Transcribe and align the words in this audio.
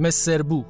مسربو 0.00 0.64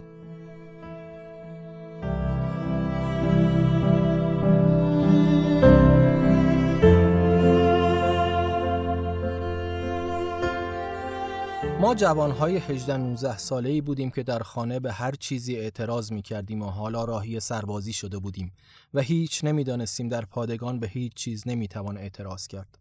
ما 11.80 11.94
جوانهای 11.94 12.56
18 12.56 12.96
19 12.96 13.38
ساله 13.38 13.70
ای 13.70 13.80
بودیم 13.80 14.10
که 14.10 14.22
در 14.22 14.38
خانه 14.38 14.80
به 14.80 14.92
هر 14.92 15.10
چیزی 15.10 15.56
اعتراض 15.56 16.12
می 16.12 16.22
کردیم 16.22 16.62
و 16.62 16.66
حالا 16.66 17.04
راهی 17.04 17.40
سربازی 17.40 17.92
شده 17.92 18.18
بودیم 18.18 18.52
و 18.94 19.00
هیچ 19.00 19.44
نمی‌دانستیم 19.44 20.08
در 20.08 20.24
پادگان 20.24 20.80
به 20.80 20.88
هیچ 20.88 21.14
چیز 21.14 21.48
نمی 21.48 21.68
توان 21.68 21.98
اعتراض 21.98 22.46
کرد. 22.46 22.78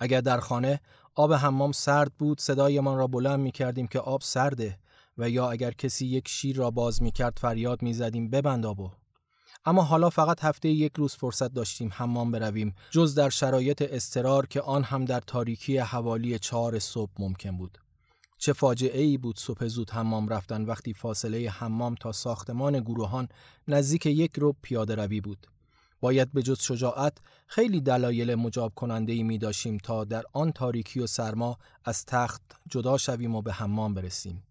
اگر 0.00 0.20
در 0.20 0.40
خانه 0.40 0.80
آب 1.14 1.32
حمام 1.32 1.72
سرد 1.72 2.12
بود 2.18 2.40
صدایمان 2.40 2.98
را 2.98 3.06
بلند 3.06 3.40
می 3.40 3.52
کردیم 3.52 3.86
که 3.86 4.00
آب 4.00 4.20
سرده 4.22 4.78
و 5.18 5.30
یا 5.30 5.50
اگر 5.50 5.70
کسی 5.70 6.06
یک 6.06 6.28
شیر 6.28 6.56
را 6.56 6.70
باز 6.70 7.02
می 7.02 7.10
کرد 7.10 7.38
فریاد 7.40 7.82
می 7.82 7.94
زدیم 7.94 8.30
ببند 8.30 8.66
آبو. 8.66 8.90
اما 9.64 9.82
حالا 9.82 10.10
فقط 10.10 10.44
هفته 10.44 10.68
یک 10.68 10.92
روز 10.96 11.14
فرصت 11.14 11.54
داشتیم 11.54 11.90
حمام 11.92 12.30
برویم 12.30 12.74
جز 12.90 13.14
در 13.14 13.28
شرایط 13.28 13.82
استرار 13.82 14.46
که 14.46 14.60
آن 14.60 14.82
هم 14.82 15.04
در 15.04 15.20
تاریکی 15.20 15.78
حوالی 15.78 16.38
چهار 16.38 16.78
صبح 16.78 17.12
ممکن 17.18 17.56
بود. 17.56 17.78
چه 18.38 18.52
فاجعه 18.52 19.02
ای 19.02 19.18
بود 19.18 19.38
صبح 19.38 19.66
زود 19.66 19.90
حمام 19.90 20.28
رفتن 20.28 20.64
وقتی 20.64 20.94
فاصله 20.94 21.50
حمام 21.50 21.94
تا 21.94 22.12
ساختمان 22.12 22.80
گروهان 22.80 23.28
نزدیک 23.68 24.06
یک 24.06 24.32
رو 24.38 24.56
پیاده 24.62 24.94
روی 24.94 25.20
بود. 25.20 25.46
باید 26.00 26.32
به 26.32 26.42
جز 26.42 26.60
شجاعت 26.60 27.18
خیلی 27.46 27.80
دلایل 27.80 28.34
مجاب 28.34 28.74
کننده 28.74 29.12
ای 29.12 29.22
می 29.22 29.38
داشتیم 29.38 29.78
تا 29.78 30.04
در 30.04 30.22
آن 30.32 30.52
تاریکی 30.52 31.00
و 31.00 31.06
سرما 31.06 31.58
از 31.84 32.04
تخت 32.06 32.42
جدا 32.70 32.98
شویم 32.98 33.34
و 33.34 33.42
به 33.42 33.52
حمام 33.52 33.94
برسیم. 33.94 34.42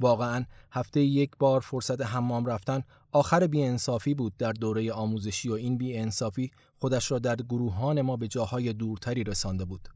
واقعا 0.00 0.44
هفته 0.72 1.00
یک 1.00 1.30
بار 1.38 1.60
فرصت 1.60 2.00
حمام 2.00 2.46
رفتن 2.46 2.82
آخر 3.12 3.46
بیانصافی 3.46 4.14
بود 4.14 4.36
در 4.36 4.52
دوره 4.52 4.92
آموزشی 4.92 5.48
و 5.48 5.52
این 5.52 5.78
بیانصافی 5.78 6.50
خودش 6.76 7.10
را 7.10 7.18
در 7.18 7.36
گروهان 7.36 8.00
ما 8.00 8.16
به 8.16 8.28
جاهای 8.28 8.72
دورتری 8.72 9.24
رسانده 9.24 9.64
بود. 9.64 9.88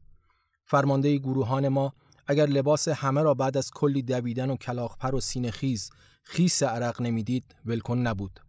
فرمانده 0.65 1.17
گروهان 1.17 1.67
ما 1.67 1.93
اگر 2.27 2.45
لباس 2.45 2.87
همه 2.87 3.21
را 3.21 3.33
بعد 3.33 3.57
از 3.57 3.71
کلی 3.71 4.01
دویدن 4.01 4.49
و 4.49 4.55
کلاخپر 4.55 5.15
و 5.15 5.19
سینه 5.19 5.51
خیز 5.51 5.89
خیس 6.23 6.63
عرق 6.63 7.01
نمی‌دید 7.01 7.55
ولکن 7.65 7.97
نبود. 7.97 8.39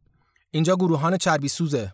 اینجا 0.50 0.76
گروهان 0.76 1.16
چربی 1.16 1.48
سوزه. 1.48 1.92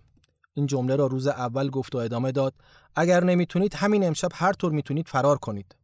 این 0.55 0.67
جمله 0.67 0.97
را 0.97 1.07
روز 1.07 1.27
اول 1.27 1.71
گفت 1.71 1.95
و 1.95 1.99
ادامه 1.99 2.33
داد 2.33 2.55
اگر 2.97 3.25
نمی‌تونید 3.25 3.75
همین 3.75 4.07
امشب 4.07 4.29
هر 4.35 4.53
طور 4.53 4.73
می‌تونید 4.73 5.09
فرار 5.09 5.39
کنید. 5.39 5.75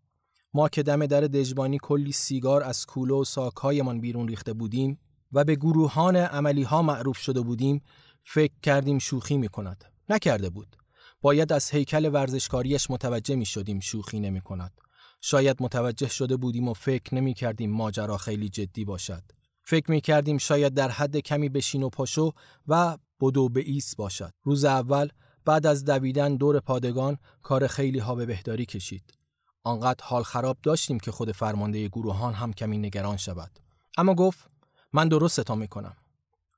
ما 0.54 0.69
که 0.69 0.82
دم 0.82 1.06
در 1.06 1.20
دژبانی 1.20 1.78
کلی 1.82 2.12
سیگار 2.12 2.62
از 2.62 2.86
کوله 2.86 3.14
و 3.14 3.25
ساکهایمان 3.25 4.00
بیرون 4.00 4.28
ریخته 4.28 4.53
بودیم 4.53 4.98
و 5.32 5.44
به 5.44 5.56
گروهان 5.56 6.16
عملی 6.16 6.62
ها 6.62 6.82
معروف 6.82 7.19
شده 7.19 7.41
بودیم 7.41 7.82
فکر 8.25 8.54
کردیم 8.62 8.98
شوخی 8.98 9.37
می 9.37 9.48
کند. 9.48 9.84
نکرده 10.08 10.50
بود. 10.50 10.76
باید 11.20 11.53
از 11.53 11.70
هیکل 11.70 12.10
ورزشکاریش 12.12 12.91
متوجه 12.91 13.37
می 13.37 13.47
شدیم 13.47 13.81
شوخی 13.81 14.20
نمی 14.20 14.41
کند. 14.41 14.72
شاید 15.20 15.62
متوجه 15.62 16.08
شده 16.08 16.37
بودیم 16.37 16.69
و 16.69 16.75
فکر 16.75 17.14
نمی 17.14 17.34
کردیم 17.34 17.70
ماجرا 17.70 18.16
خیلی 18.16 18.48
جدی 18.48 18.84
باشد. 18.84 19.22
فکر 19.62 19.91
می 19.91 20.00
کردیم 20.00 20.38
شاید 20.38 20.75
در 20.75 20.88
حد 20.88 21.16
کمی 21.16 21.48
بشین 21.48 21.82
و 21.82 21.88
پاشو 21.88 22.32
و 22.69 22.98
بدو 23.20 23.48
به 23.48 23.60
ایس 23.60 23.97
باشد. 23.97 24.32
روز 24.42 24.64
اول 24.64 25.08
بعد 25.44 25.66
از 25.66 25.84
دویدن 25.84 26.37
دور 26.37 26.60
پادگان 26.60 27.19
کار 27.42 27.66
خیلی 27.66 27.98
ها 27.98 28.14
به 28.14 28.26
بهداری 28.26 28.66
کشید. 28.66 29.18
آنقدر 29.64 30.04
حال 30.04 30.22
خراب 30.22 30.58
داشتیم 30.62 31.00
که 31.00 31.12
خود 31.12 31.32
فرمانده 31.32 31.88
گروهان 31.88 32.34
هم 32.34 32.52
کمی 32.52 32.78
نگران 32.78 33.16
شود. 33.16 33.58
اما 33.98 34.14
گفت 34.14 34.50
من 34.92 35.08
درست 35.08 35.41
تا 35.41 35.54
می‌کنم. 35.54 35.96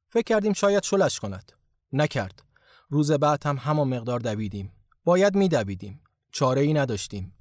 فکر 0.08 0.22
کردیم 0.22 0.52
شاید 0.52 0.82
شلش 0.82 1.20
کند. 1.20 1.52
نکرد. 1.92 2.42
روز 2.88 3.12
بعد 3.12 3.46
هم 3.46 3.56
همان 3.56 3.88
مقدار 3.88 4.20
دویدیم. 4.20 4.72
باید 5.04 5.34
میدویدیم. 5.34 6.00
چاره 6.32 6.60
ای 6.60 6.72
نداشتیم. 6.72 7.34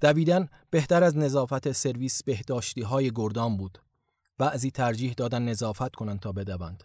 دویدن 0.00 0.48
بهتر 0.70 1.04
از 1.04 1.16
نظافت 1.16 1.72
سرویس 1.72 2.22
بهداشتی 2.22 2.82
های 2.82 3.10
گردان 3.14 3.56
بود. 3.56 3.78
بعضی 4.38 4.70
ترجیح 4.70 5.14
دادن 5.16 5.42
نظافت 5.42 5.94
کنند 5.94 6.20
تا 6.20 6.32
بدوند. 6.32 6.84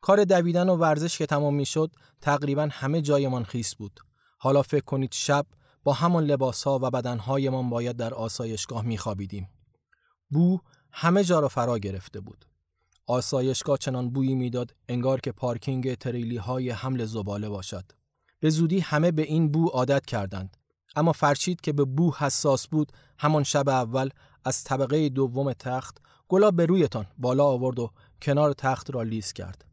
کار 0.00 0.24
دویدن 0.24 0.68
و 0.68 0.76
ورزش 0.76 1.18
که 1.18 1.26
تمام 1.26 1.54
می‌شد 1.54 1.90
تقریبا 2.20 2.68
همه 2.72 3.00
جایمان 3.00 3.44
خیس 3.44 3.74
بود. 3.74 4.00
حالا 4.38 4.62
فکر 4.62 4.84
کنید 4.84 5.12
شب 5.12 5.46
با 5.84 5.92
همان 5.92 6.24
لباس 6.24 6.64
ها 6.64 6.78
و 6.82 6.90
بدن 6.90 7.18
هایمان 7.18 7.70
باید 7.70 7.96
در 7.96 8.14
آسایشگاه 8.14 8.82
میخوابیدیم. 8.82 9.48
بو 10.30 10.58
همه 10.92 11.24
جا 11.24 11.40
را 11.40 11.48
فرا 11.48 11.78
گرفته 11.78 12.20
بود. 12.20 12.44
آسایشگاه 13.06 13.78
چنان 13.78 14.10
بویی 14.10 14.34
می‌داد 14.34 14.74
انگار 14.88 15.20
که 15.20 15.32
پارکینگ 15.32 15.94
تریلی 15.94 16.36
های 16.36 16.70
حمل 16.70 17.04
زباله 17.04 17.48
باشد. 17.48 17.84
به 18.40 18.50
زودی 18.50 18.80
همه 18.80 19.10
به 19.10 19.22
این 19.22 19.52
بو 19.52 19.68
عادت 19.68 20.06
کردند. 20.06 20.56
اما 20.96 21.12
فرشید 21.12 21.60
که 21.60 21.72
به 21.72 21.84
بو 21.84 22.14
حساس 22.14 22.68
بود 22.68 22.92
همان 23.18 23.42
شب 23.42 23.68
اول 23.68 24.08
از 24.44 24.64
طبقه 24.64 25.08
دوم 25.08 25.52
تخت 25.52 25.98
گلاب 26.28 26.56
به 26.56 26.66
رویتان 26.66 27.06
بالا 27.18 27.44
آورد 27.44 27.78
و 27.78 27.90
کنار 28.22 28.52
تخت 28.52 28.90
را 28.90 29.02
لیز 29.02 29.32
کرد. 29.32 29.64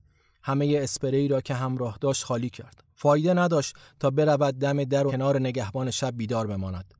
همه 0.43 0.79
اسپری 0.81 1.27
را 1.27 1.41
که 1.41 1.53
همراه 1.53 1.97
داشت 2.01 2.23
خالی 2.23 2.49
کرد. 2.49 2.83
فایده 2.95 3.33
نداشت 3.33 3.75
تا 3.99 4.09
برود 4.09 4.59
دم 4.59 4.83
در 4.83 5.07
و 5.07 5.11
کنار 5.11 5.39
نگهبان 5.39 5.91
شب 5.91 6.17
بیدار 6.17 6.47
بماند. 6.47 6.93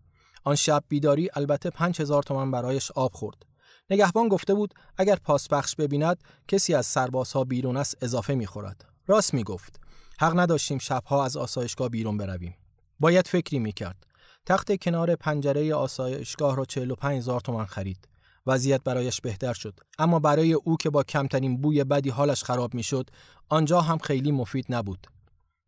آن 0.44 0.56
شب 0.56 0.84
بیداری 0.88 1.30
البته 1.34 1.70
پنج 1.70 2.02
هزار 2.02 2.24
تومن 2.24 2.52
برایش 2.52 2.92
آب 2.92 3.12
خورد. 3.14 3.46
نگهبان 3.90 4.28
گفته 4.28 4.54
بود 4.54 4.74
اگر 4.98 5.16
پاسبخش 5.16 5.76
ببیند 5.76 6.24
کسی 6.48 6.74
از 6.74 6.86
سربازها 6.86 7.44
بیرون 7.44 7.78
است 7.78 7.98
اضافه 8.02 8.36
می‌خورد. 8.36 8.86
راست 9.08 9.34
می‌گفت. 9.34 9.80
حق 10.20 10.40
نداشتیم 10.40 10.78
شبها 10.78 11.26
از 11.26 11.38
آسایشگاه 11.38 11.90
بیرون 11.90 12.18
برویم. 12.18 12.56
باید 13.00 13.28
فکری 13.28 13.60
می‌کرد. 13.60 14.08
تخت 14.46 14.80
کنار 14.80 15.16
پنجره 15.16 15.76
آسایشگاه 15.76 16.56
را 16.56 16.66
45 16.66 17.18
هزار 17.18 17.42
تومن 17.42 17.66
خرید. 17.66 18.08
وضعیت 18.46 18.84
برایش 18.84 19.22
بهتر 19.22 19.54
شد. 19.54 19.80
اما 20.00 20.20
برای 20.20 20.54
او 20.54 20.78
که 20.78 20.90
با 20.90 21.04
کمترین 21.04 21.62
بوی 21.62 21.84
بدی 21.84 22.10
حالش 22.10 22.44
خراب 22.44 22.74
می‌شد 22.74 23.10
آنجا 23.50 23.82
هم 23.82 23.98
خیلی 23.98 24.32
مفید 24.32 24.66
نبود. 24.70 25.08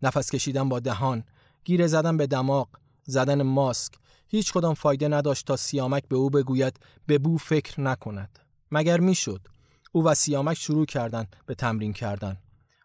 نفس 0.01 0.31
کشیدن 0.31 0.69
با 0.69 0.79
دهان 0.79 1.23
گیره 1.65 1.87
زدن 1.87 2.17
به 2.17 2.27
دماغ 2.27 2.67
زدن 3.03 3.41
ماسک 3.41 3.93
هیچ 4.27 4.53
کدام 4.53 4.73
فایده 4.73 5.07
نداشت 5.07 5.47
تا 5.47 5.55
سیامک 5.55 6.07
به 6.07 6.15
او 6.15 6.29
بگوید 6.29 6.79
به 7.07 7.17
بو 7.17 7.37
فکر 7.37 7.81
نکند. 7.81 8.39
مگر 8.71 8.99
می‌شد؟ 8.99 9.47
او 9.91 10.03
و 10.03 10.13
سیامک 10.13 10.57
شروع 10.57 10.85
کردند 10.85 11.35
به 11.45 11.55
تمرین 11.55 11.93
کردن. 11.93 12.37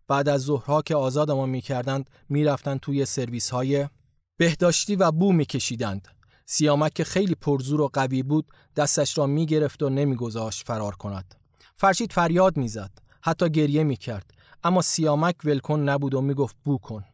بعد 0.08 0.29
از 0.29 0.43
ظهرها 0.43 0.82
که 0.82 0.96
آزادمان 0.96 1.49
می‌کردند 1.49 2.11
می‌رفتند 2.29 2.81
توی 2.81 3.05
سرویس 3.05 3.50
های 3.50 3.88
بهداشتی 4.37 4.96
و 4.96 5.11
بو 5.11 5.32
میکشیدند. 5.32 6.08
سیامک 6.50 6.95
که 6.95 7.05
خیلی 7.05 7.35
پرزور 7.35 7.81
و 7.81 7.91
قوی 7.93 8.23
بود 8.23 8.53
دستش 8.77 9.19
را 9.19 9.27
می‌گرفت 9.27 9.83
و 9.83 9.89
نمیگذاشت 9.89 10.67
فرار 10.67 10.95
کند. 10.97 11.35
فرشید 11.77 12.12
فریاد 12.12 12.56
می‌زد 12.56 12.91
حتی 13.23 13.50
گریه 13.50 13.85
می‌کرد 13.85 14.31
اما 14.65 14.83
سیامک 14.83 15.35
ولکن 15.45 15.81
نبود 15.81 16.15
و 16.15 16.21
می‌گفت 16.21 16.56
بو 16.65 16.79
کن 16.79 17.05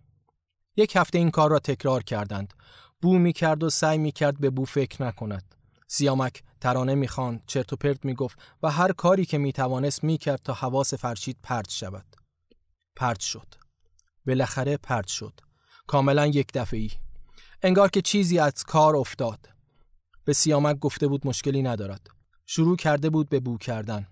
یک 0.76 0.96
هفته 0.96 1.18
این 1.18 1.30
کار 1.30 1.50
را 1.50 1.58
تکرار 1.58 2.02
کردند. 2.02 2.54
بو 3.02 3.18
می‌کرد 3.18 3.62
و 3.62 3.70
سعی 3.70 3.98
می‌کرد 3.98 4.40
به 4.40 4.50
بو 4.50 4.64
فکر 4.64 5.02
نکند. 5.02 5.54
سیامک 5.88 6.42
ترانه 6.60 6.94
می‌خواند 6.94 7.42
چرت 7.46 7.72
و 7.72 7.76
پرت 7.76 8.04
می‌گفت 8.04 8.38
و 8.62 8.70
هر 8.70 8.92
کاری 8.92 9.24
که 9.24 9.38
می‌توانست 9.38 10.04
می‌کرد 10.04 10.40
تا 10.44 10.52
حواس 10.52 10.94
فرشید 10.94 11.38
پرت 11.42 11.70
شود. 11.70 12.06
پرت 12.96 13.20
شد. 13.20 13.54
بالاخره 14.26 14.76
پرت 14.76 15.06
شد. 15.06 15.40
کاملا 15.86 16.26
یک 16.26 16.52
دفعی 16.52 16.90
انگار 17.66 17.90
که 17.90 18.02
چیزی 18.02 18.38
از 18.38 18.64
کار 18.66 18.96
افتاد. 18.96 19.38
به 20.24 20.32
سیامک 20.32 20.78
گفته 20.78 21.08
بود 21.08 21.26
مشکلی 21.26 21.62
ندارد. 21.62 22.06
شروع 22.46 22.76
کرده 22.76 23.10
بود 23.10 23.28
به 23.28 23.40
بو 23.40 23.58
کردن. 23.58 24.06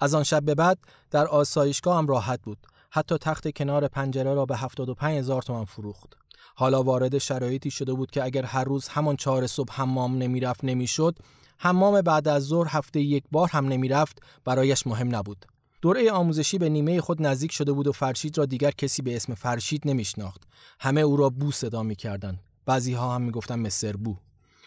از 0.00 0.14
آن 0.14 0.22
شب 0.22 0.42
به 0.42 0.54
بعد 0.54 0.78
در 1.10 1.26
آسایشگاه 1.26 1.98
هم 1.98 2.06
راحت 2.06 2.40
بود. 2.42 2.58
حتی 2.90 3.18
تخت 3.18 3.50
کنار 3.50 3.88
پنجره 3.88 4.34
را 4.34 4.46
به 4.46 4.56
75 4.56 5.18
هزار 5.18 5.42
تومن 5.42 5.64
فروخت. 5.64 6.12
حالا 6.54 6.82
وارد 6.82 7.18
شرایطی 7.18 7.70
شده 7.70 7.92
بود 7.92 8.10
که 8.10 8.24
اگر 8.24 8.44
هر 8.44 8.64
روز 8.64 8.88
همان 8.88 9.16
چهار 9.16 9.46
صبح 9.46 9.72
حمام 9.72 10.18
نمی‌رفت 10.18 10.64
نمی‌شد 10.64 11.18
حمام 11.58 12.00
بعد 12.00 12.28
از 12.28 12.42
ظهر 12.42 12.66
هفته 12.70 13.00
یک 13.00 13.24
بار 13.32 13.48
هم 13.48 13.68
نمی‌رفت 13.68 14.18
برایش 14.44 14.86
مهم 14.86 15.16
نبود. 15.16 15.46
دوره 15.82 16.10
آموزشی 16.10 16.58
به 16.58 16.68
نیمه 16.68 17.00
خود 17.00 17.26
نزدیک 17.26 17.52
شده 17.52 17.72
بود 17.72 17.86
و 17.86 17.92
فرشید 17.92 18.38
را 18.38 18.46
دیگر 18.46 18.70
کسی 18.70 19.02
به 19.02 19.16
اسم 19.16 19.34
فرشید 19.34 19.82
نمیشناخت. 19.84 20.42
همه 20.80 21.00
او 21.00 21.16
را 21.16 21.30
بو 21.30 21.52
صدا 21.52 21.82
می‌کردند. 21.82 22.40
بعضی 22.66 22.92
ها 22.92 23.14
هم 23.14 23.22
می‌گفتند 23.22 23.66
مستر 23.66 23.96
بو. 23.96 24.16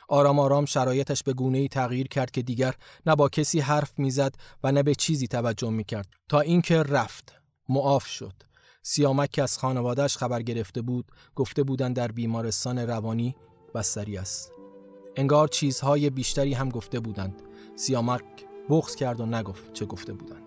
آرام 0.10 0.40
آرام 0.40 0.66
شرایطش 0.66 1.24
به 1.24 1.34
گونه 1.34 1.58
ای 1.58 1.68
تغییر 1.68 2.08
کرد 2.08 2.32
که 2.32 2.42
دیگر 2.42 2.74
نه 3.06 3.16
با 3.16 3.30
کسی 3.30 3.60
حرف 3.60 4.00
می‌زد 4.00 4.36
و 4.64 4.72
نه 4.72 4.84
به 4.84 4.96
چیزی 4.96 5.28
توجه 5.28 5.70
می‌کرد. 5.70 6.08
تا 6.30 6.40
اینکه 6.40 6.84
رفت 6.84 7.34
معاف 7.70 8.06
شد. 8.06 8.34
سیامک 8.84 9.32
که 9.32 9.44
از 9.44 9.58
خانوادهش 9.58 10.18
خبر 10.18 10.42
گرفته 10.42 10.82
بود 10.82 11.12
گفته 11.36 11.64
بودند 11.64 11.96
در 11.96 12.08
بیمارستان 12.08 12.78
روانی 12.78 13.36
بستری 13.76 14.18
است. 14.18 14.52
انگار 15.16 15.48
چیزهای 15.48 16.10
بیشتری 16.10 16.54
هم 16.54 16.70
گفته 16.70 17.00
بودند. 17.00 17.42
سیامک 17.76 18.24
بغض 18.70 18.96
کرد 18.96 19.22
و 19.22 19.26
نگفت 19.26 19.74
چه 19.74 19.86
گفته 19.86 20.14
بودند. 20.14 20.47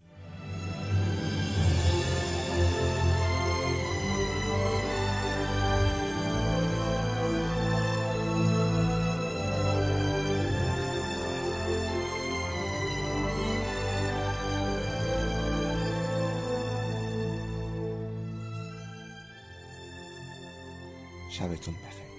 sabes 21.31 21.61
tus 21.61 21.73
meses. 21.73 22.10